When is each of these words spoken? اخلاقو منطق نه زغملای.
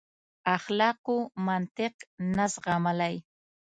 اخلاقو 0.55 1.17
منطق 1.47 1.95
نه 2.35 2.45
زغملای. 2.53 3.15